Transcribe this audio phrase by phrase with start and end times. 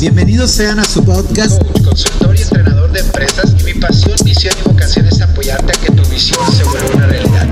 [0.00, 1.62] Bienvenidos sean a su podcast.
[1.82, 3.54] consultor y entrenador de empresas.
[3.60, 7.06] Y mi pasión, misión y vocación es apoyarte a que tu visión se vuelva una
[7.06, 7.48] realidad.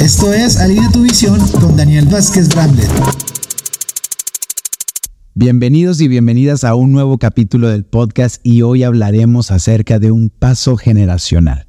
[0.00, 2.90] Esto es Alinea tu visión con Daniel Vázquez Bramlett.
[5.34, 10.30] Bienvenidos y bienvenidas a un nuevo capítulo del podcast y hoy hablaremos acerca de un
[10.30, 11.66] paso generacional.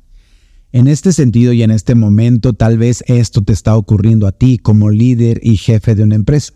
[0.72, 4.58] En este sentido y en este momento, tal vez esto te está ocurriendo a ti
[4.58, 6.54] como líder y jefe de una empresa.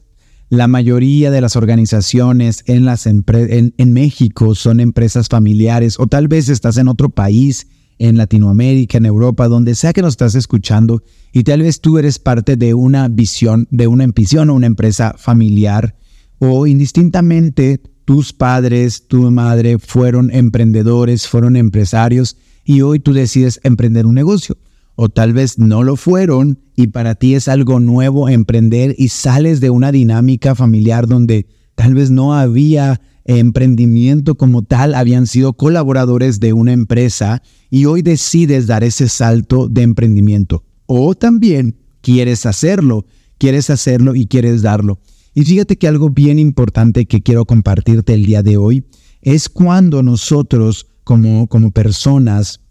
[0.49, 6.87] La mayoría de las organizaciones en, México son empresas familiares o tal vez estás en
[6.87, 7.67] otro país,
[7.99, 12.17] en Latinoamérica, en Europa, donde sea que nos estás escuchando y tal vez tú eres
[12.17, 15.97] parte de una visión, de una visión o una empresa familiar
[16.39, 24.05] o indistintamente tus padres, tu madre fueron emprendedores, fueron empresarios y hoy tú decides emprender
[24.05, 24.57] un negocio.
[24.95, 29.59] O tal vez no lo fueron y para ti es algo nuevo emprender y sales
[29.59, 36.39] de una dinámica familiar donde tal vez no había emprendimiento como tal, habían sido colaboradores
[36.39, 40.63] de una empresa y hoy decides dar ese salto de emprendimiento.
[40.85, 43.07] O también quieres hacerlo,
[43.39, 44.99] quieres hacerlo y quieres darlo.
[45.33, 48.85] Y fíjate que algo bien importante que quiero compartirte el día de hoy
[49.21, 52.61] es cuando nosotros como, como personas,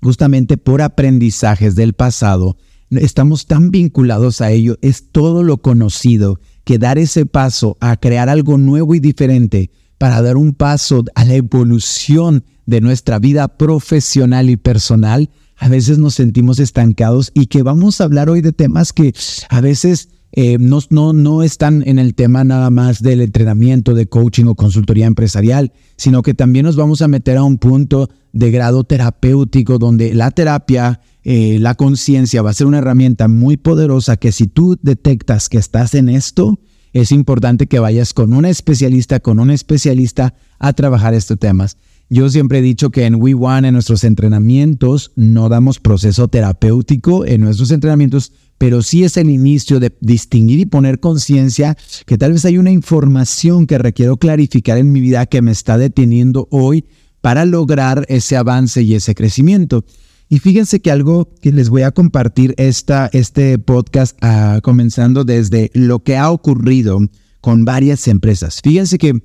[0.00, 2.56] justamente por aprendizajes del pasado,
[3.00, 8.28] estamos tan vinculados a ello, es todo lo conocido, que dar ese paso a crear
[8.28, 14.50] algo nuevo y diferente para dar un paso a la evolución de nuestra vida profesional
[14.50, 18.92] y personal, a veces nos sentimos estancados y que vamos a hablar hoy de temas
[18.92, 19.14] que
[19.48, 24.06] a veces eh, no, no, no están en el tema nada más del entrenamiento, de
[24.06, 28.50] coaching o consultoría empresarial, sino que también nos vamos a meter a un punto de
[28.50, 34.16] grado terapéutico donde la terapia, eh, la conciencia va a ser una herramienta muy poderosa
[34.16, 36.58] que si tú detectas que estás en esto,
[36.92, 41.78] es importante que vayas con una especialista, con un especialista a trabajar estos temas.
[42.10, 47.24] Yo siempre he dicho que en We One, en nuestros entrenamientos, no damos proceso terapéutico
[47.24, 52.32] en nuestros entrenamientos, pero sí es el inicio de distinguir y poner conciencia que tal
[52.32, 56.84] vez hay una información que requiero clarificar en mi vida que me está deteniendo hoy
[57.22, 59.86] para lograr ese avance y ese crecimiento.
[60.32, 65.98] Y fíjense que algo que les voy a compartir este podcast ah, comenzando desde lo
[65.98, 67.00] que ha ocurrido
[67.42, 68.62] con varias empresas.
[68.62, 69.22] Fíjense que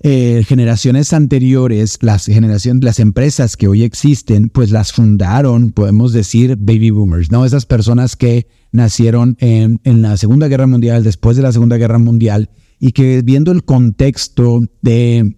[0.00, 6.56] eh, generaciones anteriores, las generaciones, las empresas que hoy existen, pues las fundaron, podemos decir,
[6.56, 7.44] baby boomers, ¿no?
[7.44, 11.98] Esas personas que nacieron en, en la Segunda Guerra Mundial, después de la Segunda Guerra
[12.00, 15.36] Mundial, y que viendo el contexto de,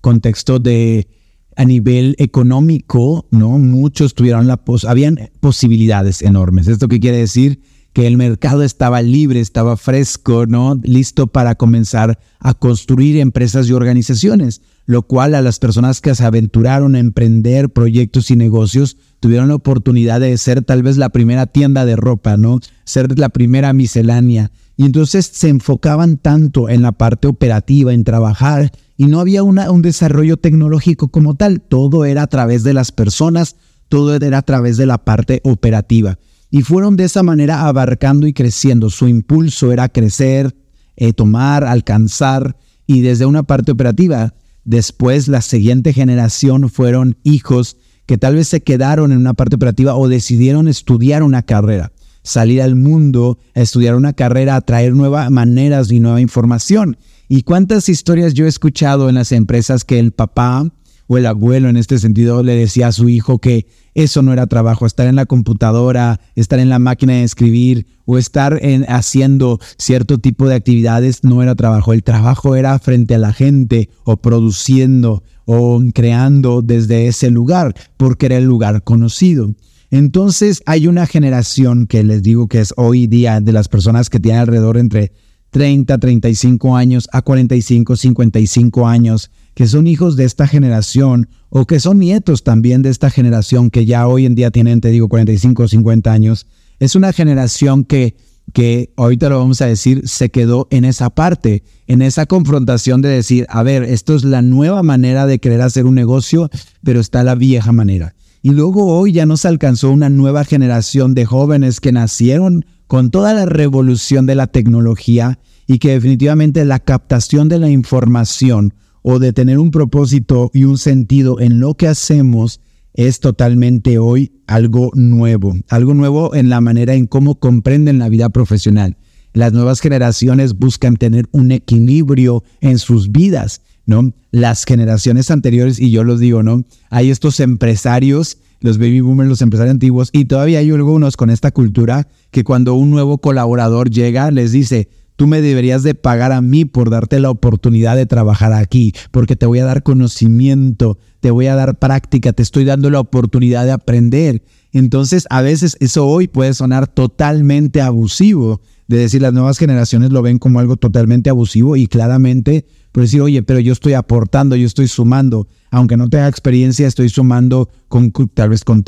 [0.00, 1.08] contexto de,
[1.56, 3.58] a nivel económico, ¿no?
[3.58, 6.68] Muchos tuvieron la pos habían posibilidades enormes.
[6.68, 7.60] ¿Esto qué quiere decir?
[7.94, 10.78] que el mercado estaba libre, estaba fresco, ¿no?
[10.82, 16.24] Listo para comenzar a construir empresas y organizaciones, lo cual a las personas que se
[16.24, 21.46] aventuraron a emprender proyectos y negocios tuvieron la oportunidad de ser tal vez la primera
[21.46, 22.58] tienda de ropa, ¿no?
[22.84, 24.50] Ser la primera miscelánea.
[24.76, 29.82] Y entonces se enfocaban tanto en la parte operativa, en trabajar, y no había un
[29.82, 31.60] desarrollo tecnológico como tal.
[31.60, 33.56] Todo era a través de las personas,
[33.88, 36.18] todo era a través de la parte operativa
[36.54, 38.88] y fueron de esa manera abarcando y creciendo.
[38.88, 40.54] Su impulso era crecer,
[40.94, 44.34] eh, tomar, alcanzar y desde una parte operativa.
[44.62, 47.76] Después la siguiente generación fueron hijos
[48.06, 51.90] que tal vez se quedaron en una parte operativa o decidieron estudiar una carrera,
[52.24, 56.96] salir al mundo, estudiar una carrera, traer nuevas maneras y nueva información.
[57.28, 60.72] ¿Y cuántas historias yo he escuchado en las empresas que el papá
[61.06, 64.46] o el abuelo en este sentido le decía a su hijo que eso no era
[64.46, 69.60] trabajo, estar en la computadora, estar en la máquina de escribir o estar en, haciendo
[69.78, 71.92] cierto tipo de actividades no era trabajo.
[71.92, 78.26] El trabajo era frente a la gente o produciendo o creando desde ese lugar porque
[78.26, 79.54] era el lugar conocido.
[79.94, 84.18] Entonces hay una generación que les digo que es hoy día de las personas que
[84.18, 85.12] tienen alrededor entre
[85.50, 91.78] 30, 35 años a 45, 55 años que son hijos de esta generación o que
[91.78, 95.62] son nietos también de esta generación que ya hoy en día tienen, te digo, 45
[95.62, 96.48] o 50 años,
[96.80, 98.16] es una generación que
[98.52, 103.08] que ahorita lo vamos a decir, se quedó en esa parte, en esa confrontación de
[103.10, 106.50] decir, a ver, esto es la nueva manera de querer hacer un negocio,
[106.82, 108.14] pero está la vieja manera.
[108.46, 113.32] Y luego hoy ya nos alcanzó una nueva generación de jóvenes que nacieron con toda
[113.32, 119.32] la revolución de la tecnología y que definitivamente la captación de la información o de
[119.32, 122.60] tener un propósito y un sentido en lo que hacemos
[122.92, 128.28] es totalmente hoy algo nuevo, algo nuevo en la manera en cómo comprenden la vida
[128.28, 128.98] profesional.
[129.32, 134.12] Las nuevas generaciones buscan tener un equilibrio en sus vidas, ¿no?
[134.30, 136.64] Las generaciones anteriores, y yo los digo, ¿no?
[136.90, 141.50] Hay estos empresarios, los baby boomers, los empresarios antiguos, y todavía hay algunos con esta
[141.50, 146.40] cultura que cuando un nuevo colaborador llega, les dice, Tú me deberías de pagar a
[146.40, 151.30] mí por darte la oportunidad de trabajar aquí, porque te voy a dar conocimiento, te
[151.30, 154.42] voy a dar práctica, te estoy dando la oportunidad de aprender.
[154.72, 160.20] Entonces, a veces eso hoy puede sonar totalmente abusivo, de decir las nuevas generaciones lo
[160.20, 164.68] ven como algo totalmente abusivo y claramente, por decir, oye, pero yo estoy aportando, yo
[164.68, 168.84] estoy sumando, aunque no tenga experiencia, estoy sumando con, tal vez con,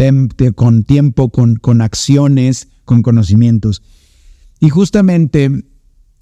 [0.54, 3.82] con tiempo, con, con acciones, con conocimientos.
[4.60, 5.64] Y justamente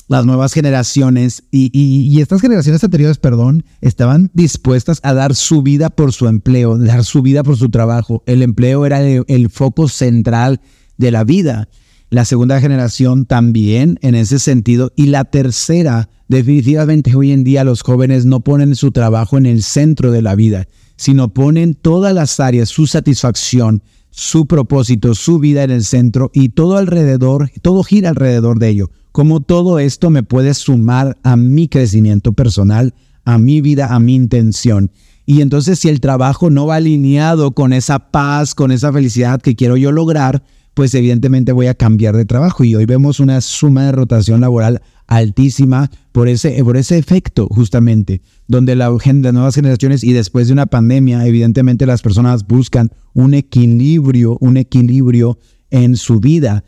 [0.08, 6.14] las nuevas generaciones y, estas generaciones anteriores, perdón, estaban dispuestas a dar su vida por
[6.14, 8.22] su empleo, dar su vida por su trabajo.
[8.24, 10.62] El empleo era el, foco central
[10.96, 11.68] de la vida.
[12.08, 14.90] La segunda generación también en ese sentido.
[14.96, 19.62] Y la tercera, definitivamente hoy en día los jóvenes no ponen su trabajo en el
[19.62, 25.64] centro de la vida, sino ponen todas las áreas, su satisfacción, su propósito, su vida
[25.64, 30.24] en el centro y todo alrededor, todo gira alrededor de ello cómo todo esto me
[30.24, 32.94] puede sumar a mi crecimiento personal,
[33.24, 34.90] a mi vida, a mi intención.
[35.24, 39.54] Y entonces si el trabajo no va alineado con esa paz, con esa felicidad que
[39.54, 40.42] quiero yo lograr,
[40.74, 42.64] pues evidentemente voy a cambiar de trabajo.
[42.64, 48.22] Y hoy vemos una suma de rotación laboral altísima por ese, por ese efecto justamente,
[48.46, 53.34] donde la, las nuevas generaciones y después de una pandemia, evidentemente las personas buscan un
[53.34, 55.38] equilibrio, un equilibrio
[55.70, 56.64] en su vida.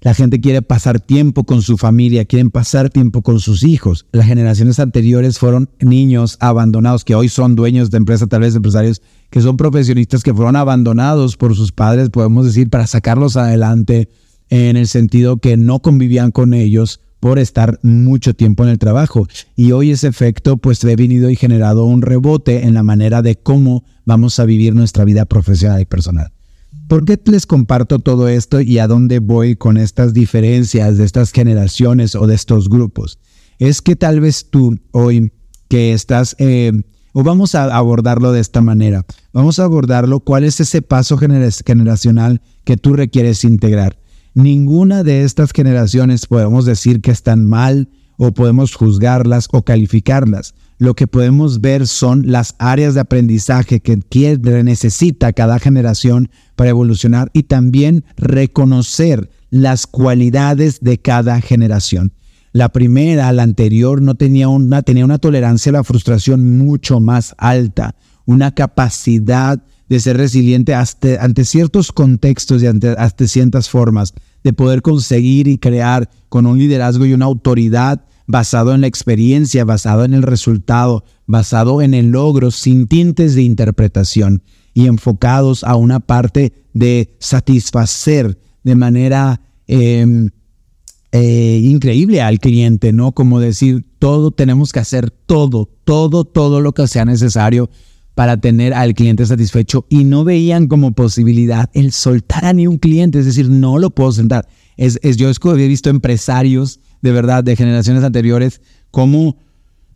[0.00, 4.06] La gente quiere pasar tiempo con su familia, quieren pasar tiempo con sus hijos.
[4.12, 9.02] Las generaciones anteriores fueron niños abandonados que hoy son dueños de empresas, tal vez empresarios
[9.30, 14.08] que son profesionistas que fueron abandonados por sus padres, podemos decir, para sacarlos adelante
[14.48, 19.26] en el sentido que no convivían con ellos por estar mucho tiempo en el trabajo.
[19.56, 23.34] Y hoy ese efecto pues ha venido y generado un rebote en la manera de
[23.34, 26.30] cómo vamos a vivir nuestra vida profesional y personal.
[26.86, 31.32] ¿Por qué les comparto todo esto y a dónde voy con estas diferencias de estas
[31.32, 33.18] generaciones o de estos grupos?
[33.58, 35.32] Es que tal vez tú hoy
[35.66, 36.70] que estás, eh,
[37.12, 42.40] o vamos a abordarlo de esta manera, vamos a abordarlo, cuál es ese paso generacional
[42.62, 43.98] que tú requieres integrar.
[44.36, 50.94] Ninguna de estas generaciones podemos decir que están mal o podemos juzgarlas o calificarlas lo
[50.94, 53.98] que podemos ver son las áreas de aprendizaje que
[54.62, 62.12] necesita cada generación para evolucionar y también reconocer las cualidades de cada generación.
[62.52, 67.34] La primera, la anterior, no tenía una, tenía una tolerancia a la frustración mucho más
[67.38, 67.94] alta,
[68.24, 75.48] una capacidad de ser resiliente ante ciertos contextos y ante, ciertas formas, de poder conseguir
[75.48, 80.22] y crear con un liderazgo y una autoridad basado en la experiencia, basado en el
[80.22, 84.42] resultado, basado en el logro, sin tintes de interpretación
[84.74, 90.30] y enfocados a una parte de satisfacer de manera em,
[91.12, 93.12] eh, increíble al cliente, ¿no?
[93.12, 97.70] Como decir, todo tenemos que hacer todo, todo, todo lo que sea necesario
[98.16, 102.78] para tener al cliente satisfecho y no veían como posibilidad el soltar a ni un
[102.78, 104.48] cliente, es decir, no lo puedo sentar.
[104.78, 109.36] Es, es, yo he visto empresarios de verdad de generaciones anteriores, cómo,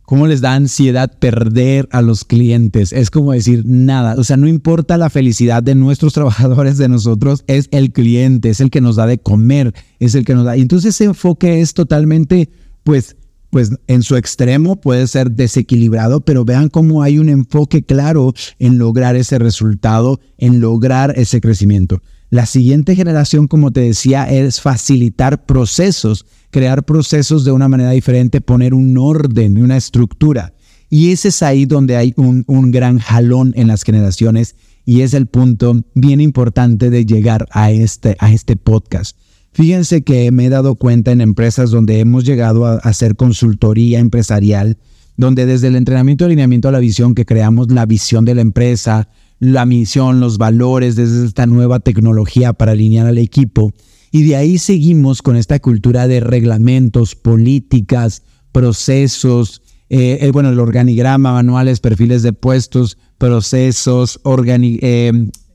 [0.03, 2.93] cómo les da ansiedad perder a los clientes.
[2.93, 7.43] Es como decir nada, o sea, no importa la felicidad de nuestros trabajadores, de nosotros,
[7.47, 10.55] es el cliente, es el que nos da de comer, es el que nos da.
[10.55, 12.51] Y entonces ese enfoque es totalmente,
[12.83, 13.15] pues,
[13.51, 18.79] pues en su extremo puede ser desequilibrado, pero vean cómo hay un enfoque claro en
[18.79, 22.01] lograr ese resultado, en lograr ese crecimiento.
[22.31, 28.41] La siguiente generación, como te decía, es facilitar procesos crear procesos de una manera diferente,
[28.41, 30.53] poner un orden, una estructura.
[30.89, 34.55] Y ese es ahí donde hay un, gran jalón en las generaciones
[34.85, 39.17] y es el punto bien importante de llegar a este, a este podcast.
[39.53, 44.77] Fíjense que me he dado cuenta en empresas donde hemos llegado a hacer consultoría empresarial,
[45.17, 49.09] donde desde el entrenamiento, alineamiento a la visión que creamos, la visión de la empresa,
[49.39, 53.73] la misión, los valores, desde esta nueva tecnología para alinear al equipo,
[54.13, 61.33] Y de ahí seguimos con esta cultura de reglamentos, políticas, procesos, eh, bueno, el organigrama,
[61.33, 65.11] manuales, perfiles de puestos, procesos, eh,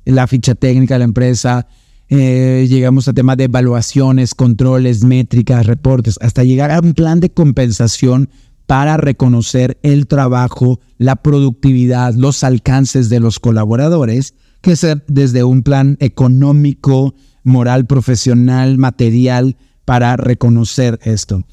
[0.07, 1.69] la ficha técnica de la empresa,
[2.09, 7.31] eh, llegamos a temas de evaluaciones, controles, métricas, reportes, hasta llegar a un plan de
[7.31, 8.29] compensación
[8.67, 15.63] para reconocer el trabajo, la productividad, los alcances de los colaboradores, que ser desde un
[15.63, 21.45] plan económico, moral, profesional, material, para reconocer esto.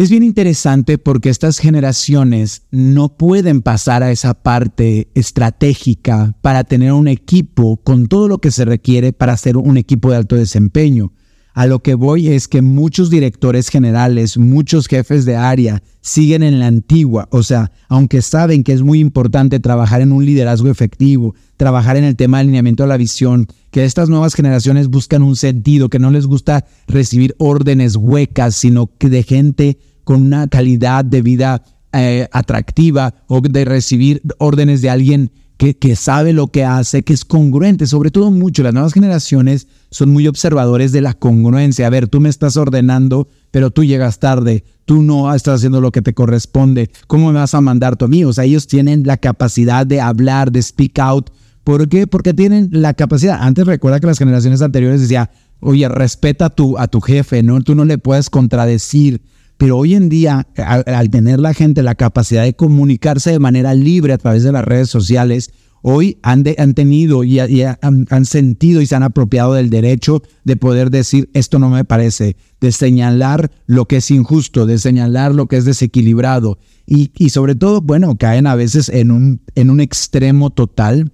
[0.00, 6.94] Es bien interesante porque estas generaciones no pueden pasar a esa parte estratégica para tener
[6.94, 11.12] un equipo con todo lo que se requiere para ser un equipo de alto desempeño.
[11.52, 16.60] A lo que voy es que muchos directores generales, muchos jefes de área siguen en
[16.60, 21.34] la antigua, o sea, aunque saben que es muy importante trabajar en un liderazgo efectivo,
[21.58, 25.36] trabajar en el tema de alineamiento a la visión, que estas nuevas generaciones buscan un
[25.36, 29.78] sentido, que no les gusta recibir órdenes huecas, sino que de gente
[30.10, 31.62] con una calidad de vida
[31.92, 37.12] eh, atractiva o de recibir órdenes de alguien que, que, sabe lo que hace, que
[37.12, 38.64] es congruente, sobre todo mucho.
[38.64, 41.86] Las nuevas generaciones son muy observadores de la congruencia.
[41.86, 45.92] A ver, tú me estás ordenando, pero tú llegas tarde, tú no estás haciendo lo
[45.92, 46.90] que te corresponde.
[47.06, 48.24] ¿Cómo me vas a mandar tú a mí?
[48.24, 51.30] O sea, ellos tienen la capacidad de hablar, de speak out.
[51.62, 52.08] ¿Por qué?
[52.08, 53.38] Porque tienen la capacidad.
[53.40, 57.60] Antes recuerda que las generaciones anteriores decía, oye, respeta a tu, a tu jefe, ¿no?
[57.60, 59.22] Tú no le puedes contradecir.
[59.60, 64.14] Pero hoy en día, al, tener la gente la capacidad de comunicarse de manera libre
[64.14, 65.50] a través de las redes sociales,
[65.82, 70.90] hoy han, han tenido y, han, sentido y se han apropiado del derecho de poder
[70.90, 75.58] decir esto no me parece, de señalar lo que es injusto, de señalar lo que
[75.58, 76.58] es desequilibrado.
[76.86, 81.12] Y, y sobre todo, bueno, caen a veces en un, en un extremo total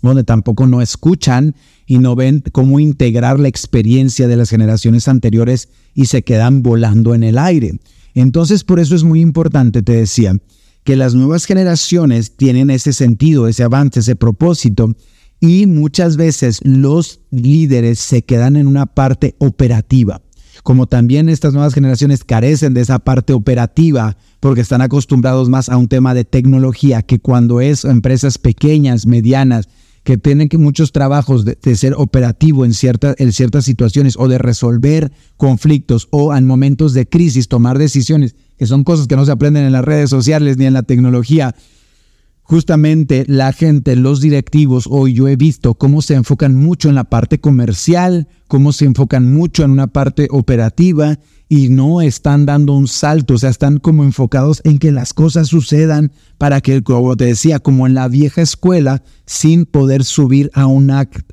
[0.00, 1.54] donde tampoco no escuchan
[1.86, 7.14] y no ven cómo integrar la experiencia de las generaciones anteriores y se quedan volando
[7.14, 7.78] en el aire.
[8.14, 10.36] Entonces, por eso es muy importante, te decía,
[10.84, 14.94] que las nuevas generaciones tienen ese sentido, ese avance, ese propósito,
[15.40, 20.22] y muchas veces los líderes se quedan en una parte operativa.
[20.62, 25.76] Como también estas nuevas generaciones carecen de esa parte operativa porque están acostumbrados más a
[25.76, 29.68] un tema de tecnología que cuando es empresas pequeñas, medianas,
[30.04, 35.10] que tienen que muchos trabajos de, ser operativo en, en ciertas situaciones o de resolver
[35.36, 39.64] conflictos o en momentos de crisis tomar decisiones, que son cosas que no se aprenden
[39.64, 41.54] en las redes sociales ni en la tecnología.
[42.46, 47.04] Justamente la gente, los directivos, hoy yo he visto cómo se enfocan mucho en la
[47.04, 52.86] parte comercial, cómo se enfocan mucho en una parte operativa y no están dando un
[52.86, 57.24] salto, o sea, están como enfocados en que las cosas sucedan para que, como te
[57.24, 60.66] decía, como en la vieja escuela, sin poder subir a,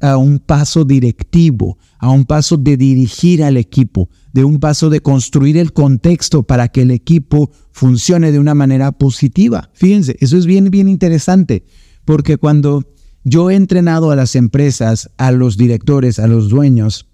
[0.01, 5.01] a un paso directivo, a un paso de dirigir al equipo, de un paso de
[5.01, 9.70] construir el contexto para que el equipo funcione de una manera positiva.
[9.75, 11.63] Fíjense, eso es bien, bien interesante,
[12.03, 12.91] porque cuando
[13.24, 17.08] yo he entrenado a las empresas, a los directores, a los dueños,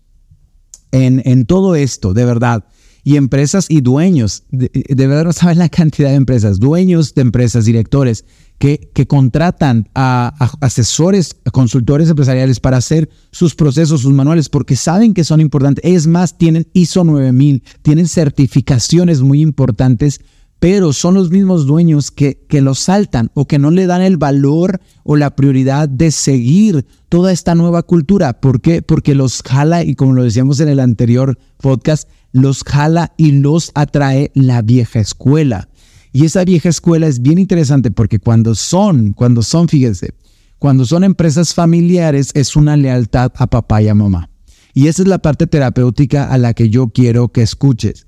[0.93, 2.63] en, en todo esto, de verdad,
[3.07, 7.63] y empresas y dueños, de, verdad no saben la cantidad de empresas, dueños de empresas,
[7.63, 8.25] directores,
[8.57, 15.13] que, contratan a, asesores, a consultores empresariales para hacer sus procesos, sus manuales, porque saben
[15.13, 15.83] que son importantes.
[15.85, 20.21] Es más, tienen ISO 9000, tienen certificaciones muy importantes,
[20.59, 24.17] pero son los mismos dueños que, que los saltan o que no le dan el
[24.17, 28.39] valor o la prioridad de seguir toda esta nueva cultura.
[28.39, 28.81] ¿Por qué?
[28.81, 33.71] Porque los jala, y como lo decíamos en el anterior podcast, los jala y los
[33.75, 35.69] atrae la vieja escuela.
[36.17, 40.15] Y esa vieja escuela es bien interesante porque cuando son, cuando son, fíjense,
[40.57, 44.31] cuando son empresas familiares es una lealtad a papá y a mamá.
[44.73, 48.06] Y esa es la parte terapéutica a la que yo quiero que escuches.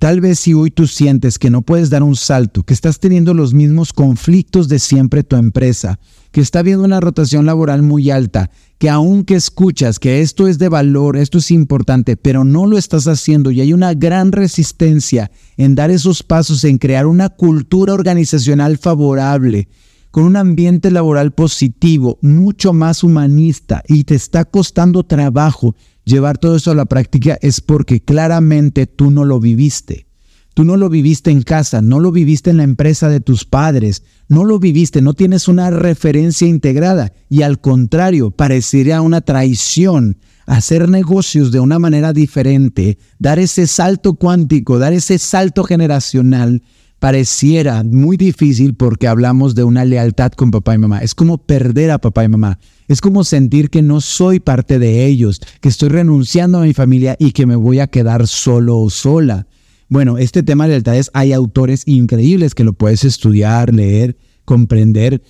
[0.00, 3.34] Tal vez si hoy tú sientes que no puedes dar un salto, que estás teniendo
[3.34, 6.00] los mismos conflictos de siempre tu empresa,
[6.32, 10.68] que está habiendo una rotación laboral muy alta, que aunque escuchas que esto es de
[10.68, 15.76] valor, esto es importante, pero no lo estás haciendo y hay una gran resistencia en
[15.76, 19.68] dar esos pasos, en crear una cultura organizacional favorable,
[20.10, 25.76] con un ambiente laboral positivo, mucho más humanista y te está costando trabajo
[26.06, 30.06] llevar todo eso a la práctica es porque claramente tú no lo viviste.
[30.54, 34.04] Tú no lo viviste en casa, no lo viviste en la empresa de tus padres,
[34.26, 40.88] no lo viviste, no tienes una referencia integrada y al contrario, parecería una traición hacer
[40.88, 46.62] negocios de una manera diferente, dar ese salto cuántico, dar ese salto generacional
[46.98, 50.98] pareciera muy difícil porque hablamos de una lealtad con papá y mamá.
[51.00, 52.58] Es como perder a papá y mamá.
[52.88, 57.16] Es como sentir que no soy parte de ellos, que estoy renunciando a mi familia
[57.18, 59.46] y que me voy a quedar solo o sola.
[59.88, 65.22] Bueno, este tema de lealtades hay autores increíbles que lo puedes estudiar, leer, comprender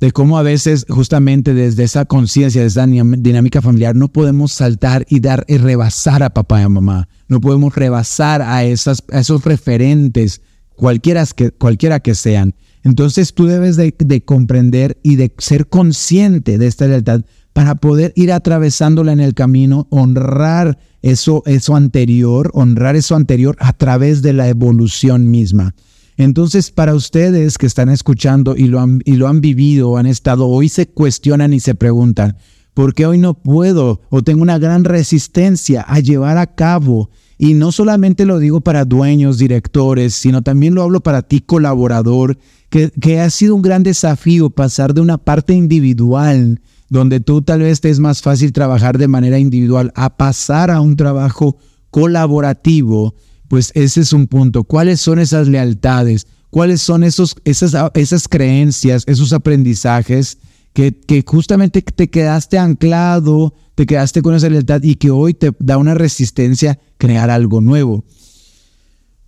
[0.00, 5.06] de cómo a veces justamente desde esa conciencia, desde esa dinámica familiar, no podemos saltar
[5.08, 7.08] y dar y rebasar a papá y a mamá.
[7.28, 10.42] No podemos rebasar a, esas, esos referentes,
[10.76, 12.54] cualquiera que, cualquiera que sean.
[12.84, 18.30] Entonces tú debes de, comprender y de ser consciente de esta lealtad para poder ir
[18.30, 24.48] atravesándola en el camino, honrar eso, eso anterior, honrar eso anterior a través de la
[24.48, 25.74] evolución misma.
[26.16, 30.46] Entonces, para ustedes que están escuchando y lo han, y lo han vivido han estado,
[30.46, 32.36] hoy se cuestionan y se preguntan,
[32.72, 37.10] ¿por qué hoy no puedo o tengo una gran resistencia a llevar a cabo?
[37.38, 42.38] Y no solamente lo digo para dueños, directores, sino también lo hablo para ti, colaborador,
[42.70, 47.60] que, que ha sido un gran desafío pasar de una parte individual, donde tú tal
[47.60, 51.58] vez te es más fácil trabajar de manera individual, a pasar a un trabajo
[51.90, 53.14] colaborativo
[53.48, 54.64] pues ese es un punto.
[54.64, 56.26] ¿Cuáles son esas lealtades?
[56.50, 60.38] ¿Cuáles son esos, esas, esas creencias, esos aprendizajes
[60.72, 65.52] que, que justamente te quedaste anclado, te quedaste con esa lealtad y que hoy te
[65.60, 68.04] da una resistencia crear algo nuevo?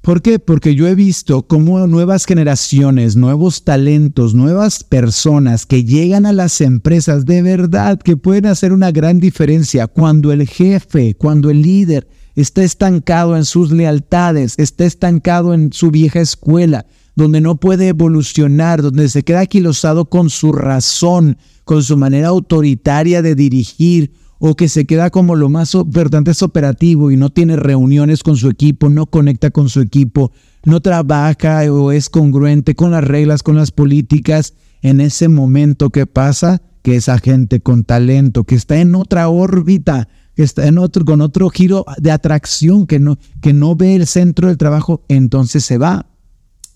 [0.00, 0.38] ¿Por qué?
[0.38, 6.62] Porque yo he visto cómo nuevas generaciones, nuevos talentos, nuevas personas que llegan a las
[6.62, 12.08] empresas de verdad que pueden hacer una gran diferencia cuando el jefe, cuando el líder
[12.36, 18.80] está estancado en sus lealtades, está estancado en su vieja escuela, donde no puede evolucionar,
[18.80, 24.68] donde se queda aquilosado con su razón, con su manera autoritaria de dirigir, o que
[24.68, 28.88] se queda como lo más importante es operativo y no tiene reuniones con su equipo,
[28.88, 30.32] no conecta con su equipo,
[30.64, 36.06] no trabaja o es congruente con las reglas, con las políticas, en ese momento que
[36.06, 41.04] pasa, que esa gente con talento, que está en otra órbita, que está en otro,
[41.04, 45.64] con otro giro de atracción, que no, que no ve el centro del trabajo, entonces
[45.64, 46.06] se va.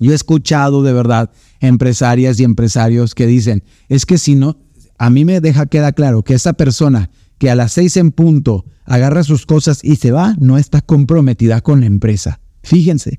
[0.01, 4.57] Yo he escuchado de verdad empresarias y empresarios que dicen, es que si no,
[4.99, 7.11] a mí me deja queda claro que esa persona
[7.43, 11.61] que a las seis en punto agarra sus cosas y se va, no está comprometida
[11.61, 12.39] con la empresa.
[12.63, 13.19] Fíjense,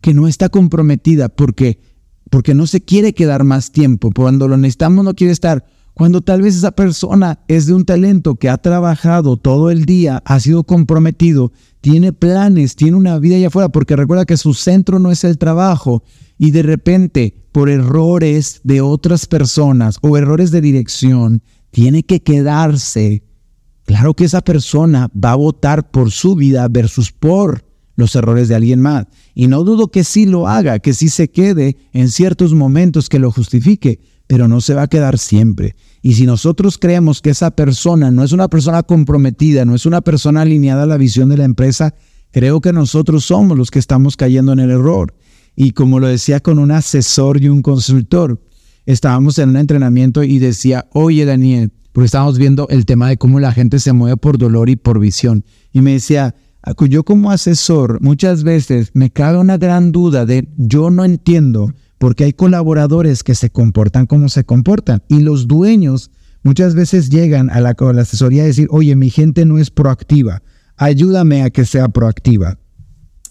[0.00, 1.78] que no está comprometida porque,
[2.30, 4.10] porque no se quiere quedar más tiempo.
[4.16, 8.36] Cuando lo necesitamos no quiere estar cuando tal vez esa persona es de un talento
[8.36, 13.48] que ha trabajado todo el día, ha sido comprometido, tiene planes, tiene una vida allá
[13.48, 16.02] afuera, porque recuerda que su centro no es el trabajo
[16.38, 23.22] y de repente por errores de otras personas o errores de dirección, tiene que quedarse.
[23.94, 28.56] Claro que esa persona va a votar por su vida versus por los errores de
[28.56, 29.06] alguien más.
[29.36, 33.20] Y no dudo que sí lo haga, que sí se quede en ciertos momentos que
[33.20, 35.76] lo justifique, pero no se va a quedar siempre.
[36.02, 40.00] Y si nosotros creemos que esa persona no es una persona comprometida, no es una
[40.00, 41.94] persona alineada a la visión de la empresa,
[42.32, 45.14] creo que nosotros somos los que estamos cayendo en el error.
[45.54, 48.42] Y como lo decía con un asesor y un consultor,
[48.86, 53.38] estábamos en un entrenamiento y decía, oye Daniel, porque estábamos viendo el tema de cómo
[53.38, 55.44] la gente se mueve por dolor y por visión.
[55.72, 56.34] Y me decía,
[56.88, 62.24] yo como asesor muchas veces me cabe una gran duda de yo no entiendo porque
[62.24, 66.10] hay colaboradores que se comportan como se comportan y los dueños
[66.42, 70.42] muchas veces llegan a la, asesoría a decir, oye, mi gente no es proactiva,
[70.76, 72.58] ayúdame a que sea proactiva.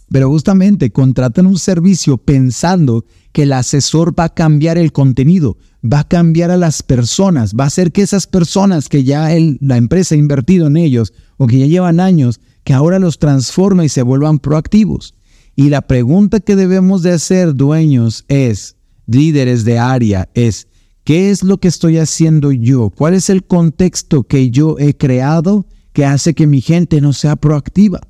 [0.09, 5.99] Pero justamente contratan un servicio pensando que el asesor va a cambiar el contenido, va
[5.99, 10.15] a cambiar a las personas, va a hacer que esas personas que ya la empresa
[10.15, 14.01] ha invertido en ellos o que ya llevan años, que ahora los transforme y se
[14.01, 15.13] vuelvan proactivos.
[15.55, 20.67] Y la pregunta que debemos de hacer, dueños, es, líderes de área, es,
[21.03, 22.89] ¿qué es lo que estoy haciendo yo?
[22.89, 27.35] ¿Cuál es el contexto que yo he creado que hace que mi gente no sea
[27.35, 28.01] proactiva?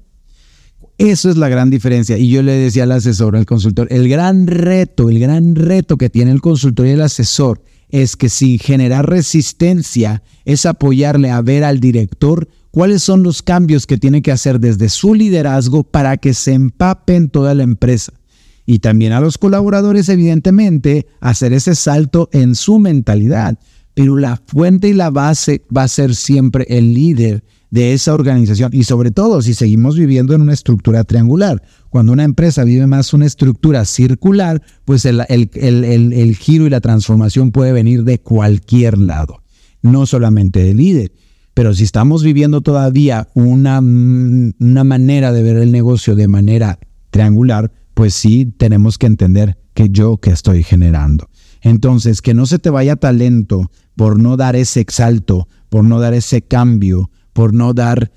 [0.98, 2.18] Eso es la gran diferencia.
[2.18, 6.10] Y yo le decía al asesor, al consultor, el gran reto, el gran reto que
[6.10, 11.64] tiene el consultor y el asesor es que si generar resistencia es apoyarle a ver
[11.64, 16.34] al director cuáles son los cambios que tiene que hacer desde su liderazgo para que
[16.34, 18.14] se empapen toda la empresa.
[18.66, 23.60] Y también a los colaboradores, evidentemente, hacer ese salto en su mentalidad.
[23.94, 28.70] Pero la fuente y la base va a ser siempre el líder de esa organización
[28.72, 31.64] y sobre todo si seguimos viviendo en una estructura triangular.
[31.90, 37.52] Cuando una empresa vive más una estructura circular, pues el, el giro y la transformación
[37.52, 39.42] puede venir de cualquier lado,
[39.82, 41.14] no solamente del líder.
[41.56, 46.78] Pero si estamos viviendo todavía una, una manera de ver el negocio de manera
[47.10, 51.28] triangular, pues sí tenemos que entender que yo que estoy generando.
[51.64, 56.14] Entonces, que no se te vaya talento por no dar ese exalto, por no dar
[56.14, 58.12] ese cambio, por no dar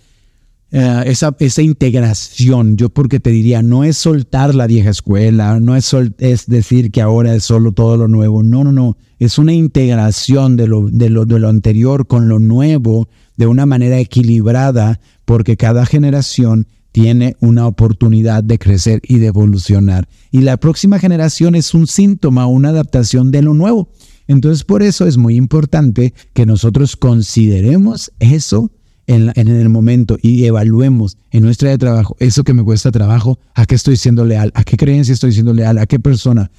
[0.73, 2.77] eh, esa, integración.
[2.77, 7.01] Yo porque te diría, no es soltar la vieja escuela, no es, es decir que
[7.01, 8.43] ahora es solo todo lo nuevo.
[8.43, 8.97] No, no, no.
[9.19, 13.65] Es una integración de lo, de, lo, de lo anterior con lo nuevo de una
[13.65, 20.09] manera equilibrada, porque cada generación tiene una oportunidad de crecer y de evolucionar.
[20.31, 23.89] Y la próxima generación es un síntoma, una adaptación de lo nuevo.
[24.27, 28.71] Entonces, por eso es muy importante que nosotros consideremos eso
[29.07, 33.67] en, el momento y evaluemos en nuestra de trabajo eso que me cuesta trabajo, a
[33.67, 36.51] qué estoy siendo leal, a qué creencia estoy siendo leal, a qué persona.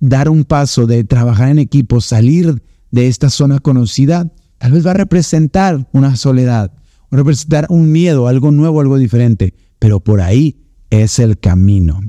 [0.00, 4.90] Dar un paso de trabajar en equipo, salir de esta zona conocida, tal vez va
[4.90, 6.72] a representar una soledad,
[7.10, 10.56] representar un miedo, algo nuevo, algo diferente, pero por ahí
[10.90, 12.00] es el camino.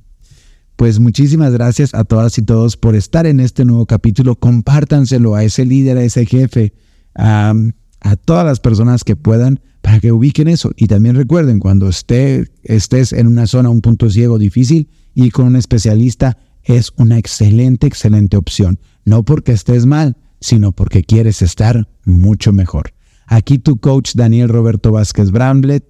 [0.75, 4.35] Pues muchísimas gracias a todas y todos por estar en este nuevo capítulo.
[4.35, 6.73] Compártanselo a ese líder, a ese jefe,
[7.13, 7.53] a,
[8.01, 10.71] a todas las personas que puedan para que ubiquen eso.
[10.77, 15.45] Y también recuerden, cuando esté, estés en una zona, un punto ciego difícil, y con
[15.45, 18.79] un especialista es una excelente, excelente opción.
[19.03, 22.93] No porque estés mal, sino porque quieres estar mucho mejor.
[23.27, 25.85] Aquí tu coach Daniel Roberto Vázquez Bramblet.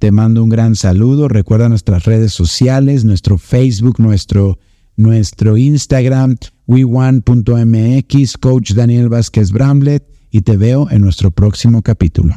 [0.00, 1.28] Te mando un gran saludo.
[1.28, 4.58] Recuerda nuestras redes sociales, nuestro Facebook, nuestro,
[4.96, 6.34] nuestro Instagram,
[6.66, 10.04] we1.mx, coach Daniel Vázquez Bramblet.
[10.32, 12.34] Y te veo en nuestro próximo capítulo.